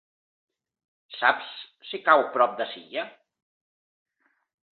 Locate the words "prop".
2.37-2.57